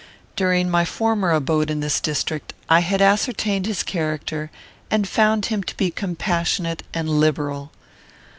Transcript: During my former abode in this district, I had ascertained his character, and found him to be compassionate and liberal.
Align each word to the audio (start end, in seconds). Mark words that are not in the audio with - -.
During 0.35 0.67
my 0.67 0.83
former 0.83 1.29
abode 1.29 1.69
in 1.69 1.79
this 1.79 1.99
district, 1.99 2.55
I 2.67 2.79
had 2.79 3.03
ascertained 3.03 3.67
his 3.67 3.83
character, 3.83 4.49
and 4.89 5.07
found 5.07 5.45
him 5.45 5.61
to 5.61 5.77
be 5.77 5.91
compassionate 5.91 6.81
and 6.91 7.07
liberal. 7.07 7.71